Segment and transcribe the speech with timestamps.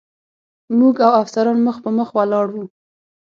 [0.79, 2.55] موږ او افسران مخ په مخ ولاړ و.